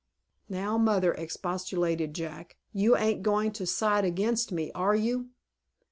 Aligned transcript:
"Now, 0.49 0.79
mother," 0.79 1.13
expostulated 1.13 2.15
Jack, 2.15 2.57
"you 2.73 2.97
ain't 2.97 3.21
going 3.21 3.51
to 3.51 3.67
side 3.67 4.03
against 4.03 4.51
me, 4.51 4.71
are 4.73 4.95
you?" 4.95 5.29